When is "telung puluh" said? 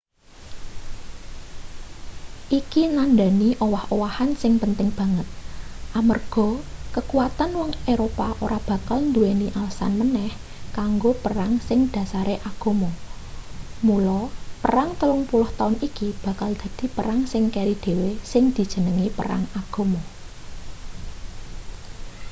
14.99-15.49